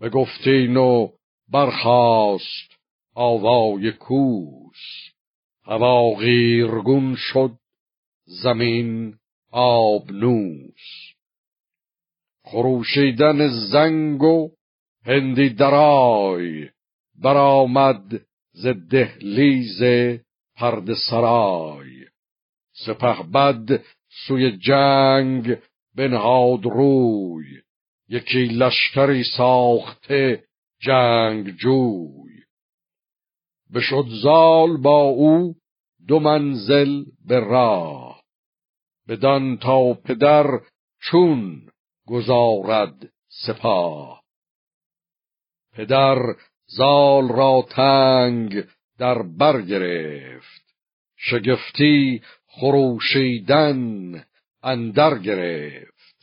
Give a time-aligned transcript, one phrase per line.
[0.00, 1.08] به گفتین و
[1.48, 2.78] برخاست
[3.14, 5.08] آوای کوس.
[5.64, 7.52] هوا غیرگون شد
[8.42, 9.14] زمین
[9.52, 11.08] آبنوس
[12.44, 14.50] خروشیدن زنگ و
[15.04, 16.68] هندی درای
[17.22, 18.20] برآمد
[18.52, 19.82] ز دهلیز
[20.56, 22.04] پرد سرای.
[22.86, 23.82] سپه بد
[24.26, 25.56] سوی جنگ
[25.96, 27.62] بنهاد روی
[28.08, 30.44] یکی لشکری ساخته
[30.80, 32.42] جنگ جوی.
[33.74, 35.54] بشد زال با او
[36.08, 38.22] دو منزل به راه.
[39.08, 40.46] بدان تا پدر
[41.00, 41.62] چون
[42.06, 44.22] گذارد سپاه.
[45.72, 46.18] پدر
[46.66, 48.64] زال را تنگ
[48.98, 50.74] در بر گرفت.
[51.16, 54.24] شگفتی خروشیدن
[54.62, 56.17] اندر گرفت.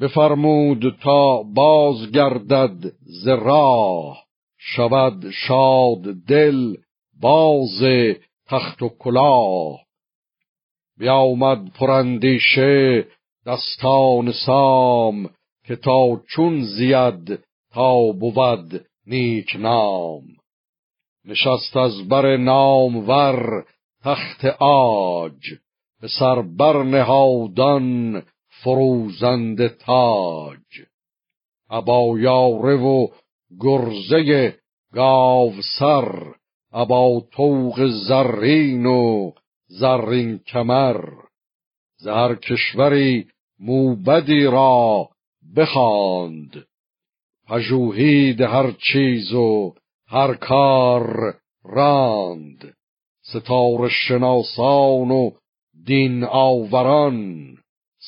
[0.00, 3.28] بفرمود تا باز گردد ز
[4.58, 6.76] شود شاد دل
[7.20, 7.82] باز
[8.46, 9.80] تخت و کلاه.
[10.98, 13.06] بیامد پرندیشه
[13.46, 15.30] دستان سام
[15.66, 17.38] که تا چون زید
[17.72, 20.22] تا بود نیک نام.
[21.24, 23.64] نشست از بر نامور
[24.04, 25.54] تخت آج
[26.00, 28.22] به سر بر نهادان
[28.64, 30.86] فروزند تاج.
[31.70, 33.08] ابا یاره و
[33.60, 34.54] گرزه
[34.94, 36.34] گاو سر
[36.72, 39.32] ابا توق زرین و
[39.66, 41.04] زرین کمر.
[41.96, 43.26] زهر کشوری
[43.60, 45.08] موبدی را
[45.56, 46.66] بخواند.
[47.48, 49.74] پژوهید هر چیز و
[50.06, 52.74] هر کار راند.
[53.22, 55.30] ستاره شناسان و
[55.86, 57.56] دین آوران.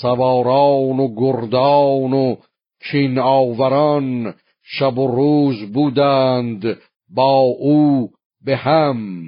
[0.00, 2.36] سواران و گردان و
[2.90, 6.78] کین آوران شب و روز بودند
[7.14, 8.10] با او
[8.44, 9.22] به هم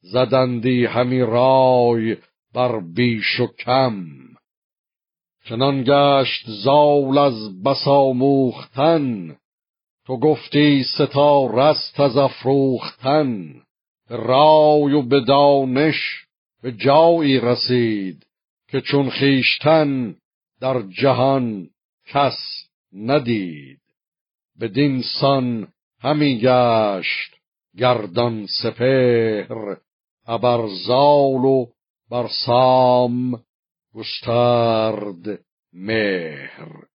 [0.00, 2.16] زدندی همی رای
[2.54, 4.04] بر بیش و کم.
[5.44, 9.36] چنان گشت زال از بساموختن
[10.06, 13.54] تو گفتی ستا رست از افروختن.
[14.08, 16.26] رای و به دانش
[16.62, 18.26] به جایی رسید
[18.70, 20.16] که چون خیشتن
[20.60, 21.70] در جهان
[22.06, 23.80] کس ندید.
[24.60, 25.68] بدین سان
[26.00, 27.34] همی گشت
[27.76, 29.76] گردان سپهر
[30.26, 31.66] ابرزال و
[32.10, 33.44] بر سام
[33.94, 36.90] گسترد مهر.